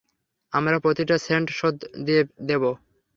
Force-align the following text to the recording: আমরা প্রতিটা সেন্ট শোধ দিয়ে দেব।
আমরা 0.53 0.77
প্রতিটা 0.79 1.15
সেন্ট 1.17 1.47
শোধ 1.49 1.75
দিয়ে 2.05 2.21
দেব। 2.47 2.63